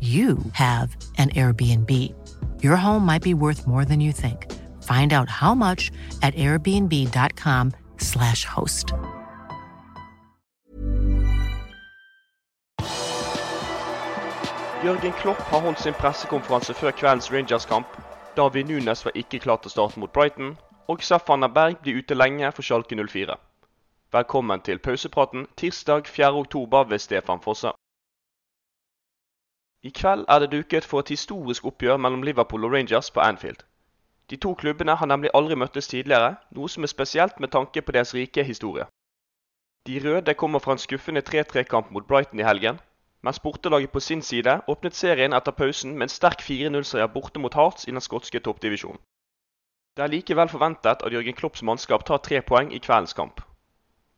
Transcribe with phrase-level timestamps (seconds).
[0.00, 2.12] you have an Airbnb.
[2.62, 4.52] Your home might be worth more than you think.
[4.82, 5.90] Find out how much
[6.22, 8.92] at airbnb.com/slash host.
[14.84, 17.86] Jørgen Klopp har holdt sin pressekonferanse før kveldens Rangers-kamp.
[18.36, 22.14] David Nunes var ikke klar til å starte mot Brighton, og Safana Berg blir ute
[22.14, 23.36] lenge for Schalke 04.
[24.12, 27.72] Velkommen til pausepraten tirsdag 4.10 ved Stefan Fosse.
[29.86, 33.60] I kveld er det duket for et historisk oppgjør mellom Liverpool og Rangers på Anfield.
[34.30, 37.94] De to klubbene har nemlig aldri møttes tidligere, noe som er spesielt med tanke på
[37.94, 38.88] deres rike historie.
[39.86, 42.80] De røde kommer fra en skuffende 3-3-kamp mot Brighton i helgen,
[43.22, 47.54] mens bortelaget på sin side åpnet serien etter pausen med en sterk 4-0-seier borte mot
[47.54, 48.98] Hearts i den skotske toppdivisjonen.
[49.96, 53.40] Det er likevel forventet at Jørgen Klopps mannskap tar tre poeng i kveldens kamp.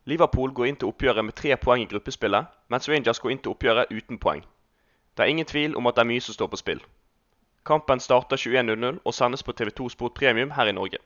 [0.09, 3.53] Liverpool går inn til oppgjøret med tre poeng i gruppespillet, mens Rangers går inn til
[3.53, 4.49] oppgjøret uten poeng.
[5.19, 6.81] Det er ingen tvil om at det er mye som står på spill.
[7.67, 10.99] Kampen starter 21.00 og sendes på TV2 Sport Premium her i Norge.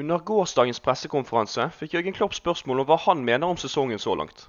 [0.00, 4.46] Under gårsdagens pressekonferanse fikk Jørgen Klopp spørsmål om hva han mener om sesongen så langt.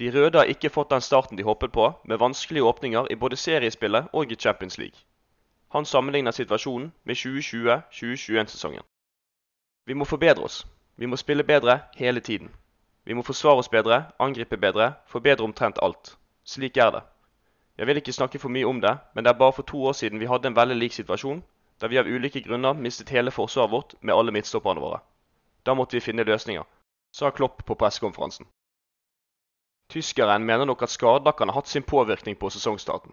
[0.00, 3.36] De røde har ikke fått den starten de håpet på, med vanskelige åpninger i både
[3.36, 5.04] seriespillet og i Champions League.
[5.76, 8.86] Han sammenligner situasjonen med 2020-2021-sesongen.
[9.86, 10.64] Vi må forbedre oss.
[10.96, 12.48] Vi må spille bedre hele tiden.
[13.04, 16.16] Vi må forsvare oss bedre, angripe bedre, forbedre omtrent alt.
[16.48, 17.02] Slik er det.
[17.78, 19.92] Jeg vil ikke snakke for mye om det, men det er bare for to år
[19.92, 21.42] siden vi hadde en veldig lik situasjon,
[21.80, 25.02] der vi av ulike grunner mistet hele forsvaret vårt med alle midtstopperne våre.
[25.66, 26.64] Da måtte vi finne løsninger,
[27.12, 28.48] sa Klopp på pressekonferansen.
[29.92, 33.12] Tyskeren mener nok at skader kan ha hatt sin påvirkning på sesongstarten.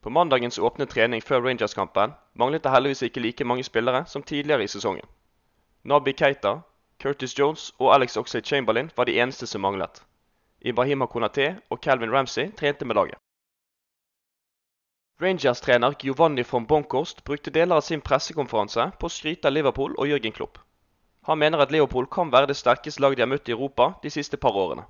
[0.00, 4.64] På mandagens åpne trening før Rangers-kampen manglet det heldigvis ikke like mange spillere som tidligere
[4.64, 5.06] i sesongen.
[5.84, 6.60] Nabi Keita,
[7.02, 10.02] Curtis Jones og Alex Oxlade Chamberlain var de eneste som manglet.
[10.60, 13.18] Ibrahima Konaté og Calvin Ramsey trente med laget.
[15.20, 20.06] Rangers-trener Giovanni von Bonkost brukte deler av sin pressekonferanse på å skryte av Liverpool og
[20.06, 20.58] Jørgen Klopp.
[21.26, 24.10] Han mener at Liverpool kan være det sterkeste laget de har møtt i Europa de
[24.10, 24.86] siste par årene.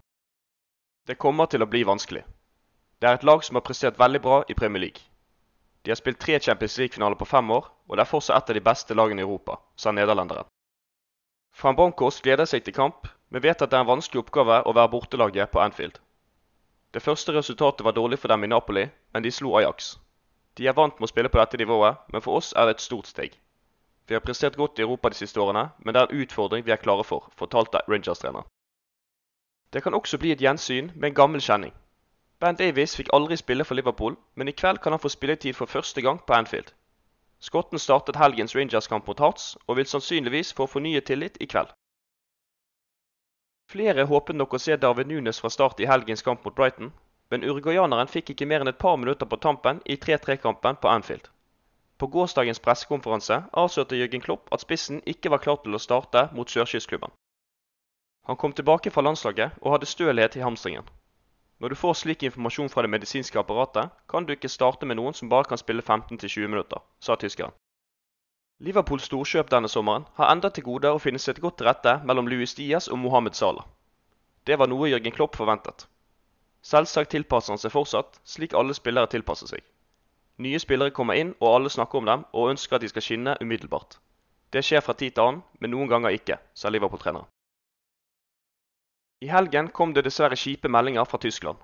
[1.09, 2.25] Det kommer til å bli vanskelig.
[3.01, 5.01] Det er et lag som har prestert veldig bra i Premier League.
[5.83, 8.59] De har spilt tre Champions League-finaler på fem år, og det er fortsatt et av
[8.59, 10.45] de beste lagene i Europa, sa nederlenderen.
[11.63, 14.75] Van Bronckhorst gleder seg til kamp, men vet at det er en vanskelig oppgave å
[14.77, 15.99] være bortelaget på Anfield.
[16.95, 19.99] Det første resultatet var dårlig for dem i Napoli, men de slo Ajax.
[20.57, 22.87] De er vant med å spille på dette nivået, men for oss er det et
[22.87, 23.37] stort steg.
[24.09, 26.73] Vi har prestert godt i Europa de siste årene, men det er en utfordring vi
[26.73, 28.49] er klare for, fortalte Rangers-trener.
[29.73, 31.75] Det kan også bli et gjensyn med en gammel kjenning.
[32.41, 35.69] Ben Davies fikk aldri spille for Liverpool, men i kveld kan han få spilletid for
[35.69, 36.73] første gang på Anfield.
[37.41, 41.69] Skotten startet helgens Rangers-kamp mot Hearts, og vil sannsynligvis få fornyet tillit i kveld.
[43.69, 46.89] Flere håpet nok å se David Nunes fra start i helgens kamp mot Brighton,
[47.29, 51.29] men uruguayaneren fikk ikke mer enn et par minutter på tampen i 3-3-kampen på Anfield.
[52.01, 56.49] På gårsdagens pressekonferanse avslørte Jørgen Klopp at spissen ikke var klar til å starte mot
[56.49, 57.13] sørkystklubben.
[58.31, 60.89] Han kom tilbake fra landslaget og hadde stølhet i hamstringen.
[61.61, 65.17] Når du får slik informasjon fra det medisinske apparatet, kan du ikke starte med noen
[65.17, 67.53] som bare kan spille 15-20 minutter, sa tyskeren.
[68.59, 72.27] Liverpools storkjøp denne sommeren har enda til gode å finne seg godt til rette mellom
[72.27, 73.69] Louis Diaz og Mohammed Salah.
[74.51, 75.85] Det var noe Jørgen Klopp forventet.
[76.67, 79.63] Selvsagt tilpasser han seg fortsatt, slik alle spillere tilpasser seg.
[80.43, 83.37] Nye spillere kommer inn, og alle snakker om dem og ønsker at de skal skinne
[83.39, 84.01] umiddelbart.
[84.51, 87.31] Det skjer fra tid til annen, men noen ganger ikke, sa Liverpool-treneren.
[89.23, 91.63] I helgen kom det dessverre kjipe meldinger fra Tyskland.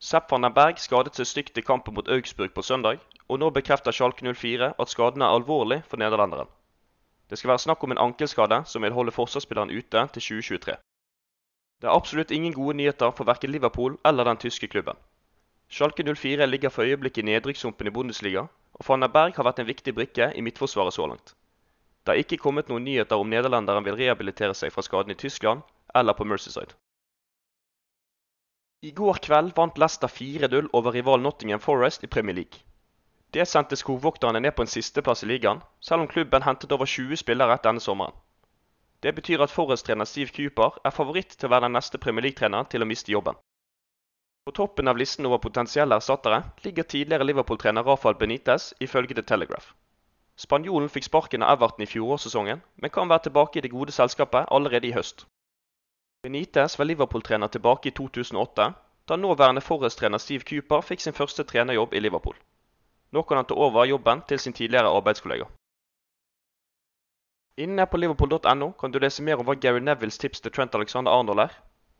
[0.00, 3.50] Sepp van den Berg skadet seg stygt i kampen mot Augsburg på søndag, og nå
[3.50, 6.46] bekrefter Schalke 04 at skaden er alvorlig for nederlenderen.
[7.30, 10.76] Det skal være snakk om en ankelskade som vil holde forsvarsspilleren ute til 2023.
[11.82, 14.96] Det er absolutt ingen gode nyheter for verken Liverpool eller den tyske klubben.
[15.68, 19.58] Schalke 04 ligger for øyeblikket i nedrykkssumpen i Bundesliga, og van der Berg har vært
[19.58, 21.34] en viktig brikke i midtforsvaret så langt.
[22.06, 25.66] Det har ikke kommet noen nyheter om nederlenderen vil rehabilitere seg fra skaden i Tyskland
[25.94, 26.78] eller på Mercyside.
[28.80, 32.60] I går kveld vant Leicester 4-0 over rival Nottingham Forest i Premier League.
[33.34, 37.16] Det sendte skogvokterne ned på en sisteplass i ligaen, selv om klubben hentet over 20
[37.18, 38.14] spillere denne sommeren.
[39.02, 42.70] Det betyr at Forest-trener Steve Cooper er favoritt til å være den neste Premier League-treneren
[42.70, 43.34] til å miste jobben.
[44.46, 49.72] På toppen av listen over potensielle erstattere ligger tidligere Liverpool-trener Rafael Benitez, ifølge The Telegraph.
[50.38, 54.46] Spanjolen fikk sparken av Everton i fjorårssesongen, men kan være tilbake i det gode selskapet
[54.54, 55.26] allerede i høst.
[56.28, 58.72] Benitez var Liverpool-trener tilbake i 2008,
[59.08, 62.34] da nåværende Forrest-trener Steve Cooper fikk sin første trenerjobb i Liverpool.
[63.16, 65.46] Nå kan han ta over jobben til sin tidligere arbeidskollega.
[67.56, 71.10] Inne på liverpool.no kan du lese mer om hva Gary Nevilles tips til Trent Alexander
[71.10, 71.54] Arnold er,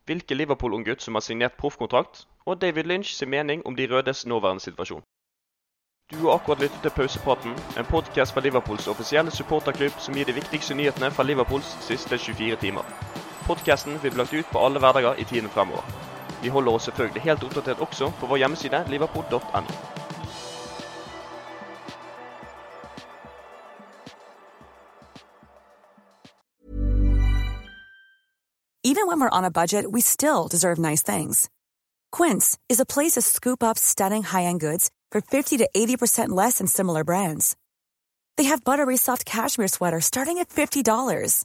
[0.04, 4.60] hvilken Liverpool-unggutt som har signert proffkontrakt, og David Lynch sin mening om de rødes nåværende
[4.60, 5.02] situasjon.
[6.12, 10.36] Du har akkurat lyttet til Pausepraten, en podkast fra Liverpools offisielle supporterklubb som gir de
[10.42, 12.84] viktigste nyhetene fra Liverpools siste 24 timer.
[13.48, 15.84] Podkasten vil bli lagt ut på alle hverdager i tiden fremover.
[16.42, 19.62] Vi holder oss selvfølgelig helt oppdatert også på vår hjemmeside liverpool.no.
[28.84, 31.48] Even when we're on a budget, we still deserve nice things.
[32.10, 36.58] Quince is a place to scoop up stunning high-end goods for 50 to 80% less
[36.58, 37.56] than similar brands.
[38.36, 41.44] They have buttery soft cashmere sweaters starting at $50,